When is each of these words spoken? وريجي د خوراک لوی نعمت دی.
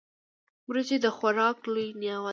وريجي 0.67 0.97
د 1.05 1.07
خوراک 1.17 1.57
لوی 1.73 1.87
نعمت 2.01 2.19
دی. 2.23 2.29